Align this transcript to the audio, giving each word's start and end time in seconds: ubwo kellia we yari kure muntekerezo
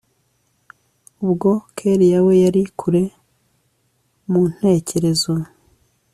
ubwo 1.23 1.49
kellia 1.77 2.19
we 2.25 2.33
yari 2.43 2.63
kure 2.79 3.03
muntekerezo 4.31 5.33